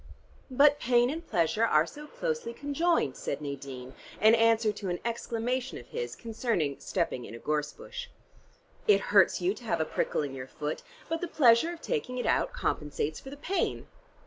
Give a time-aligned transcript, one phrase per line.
[0.49, 5.77] "But pain and pleasure are so closely conjoined," said Nadine, in answer to an exclamation
[5.77, 8.07] of his concerning stepping in a gorse bush.
[8.87, 12.17] "It hurts you to have a prickle in your foot, but the pleasure of taking
[12.17, 13.85] it out compensates for the pain!"